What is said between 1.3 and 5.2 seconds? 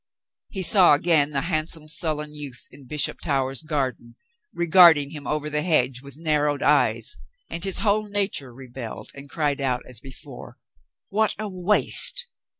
handsome sullen youth in Bishop Towers' garden, regarding